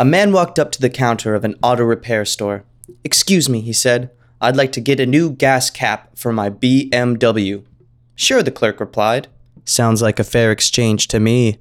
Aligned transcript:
A 0.00 0.04
man 0.04 0.32
walked 0.32 0.60
up 0.60 0.70
to 0.72 0.80
the 0.80 0.90
counter 0.90 1.34
of 1.34 1.44
an 1.44 1.56
auto 1.60 1.82
repair 1.82 2.24
store. 2.24 2.62
Excuse 3.02 3.48
me, 3.48 3.60
he 3.60 3.72
said. 3.72 4.10
I'd 4.40 4.54
like 4.54 4.70
to 4.72 4.80
get 4.80 5.00
a 5.00 5.06
new 5.06 5.30
gas 5.30 5.70
cap 5.70 6.16
for 6.16 6.32
my 6.32 6.50
BMW. 6.50 7.64
Sure, 8.14 8.40
the 8.40 8.52
clerk 8.52 8.78
replied. 8.78 9.26
Sounds 9.64 10.00
like 10.00 10.20
a 10.20 10.24
fair 10.24 10.52
exchange 10.52 11.08
to 11.08 11.18
me. 11.18 11.58